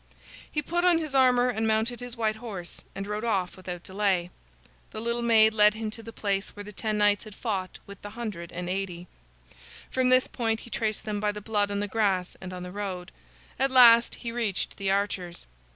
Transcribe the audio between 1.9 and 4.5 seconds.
his white horse and rode off without delay.